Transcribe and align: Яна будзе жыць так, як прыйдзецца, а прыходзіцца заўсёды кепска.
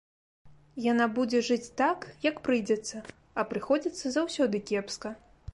Яна 0.91 1.05
будзе 1.17 1.41
жыць 1.49 1.67
так, 1.83 2.07
як 2.29 2.41
прыйдзецца, 2.49 3.05
а 3.43 3.47
прыходзіцца 3.53 4.15
заўсёды 4.17 4.67
кепска. 4.73 5.17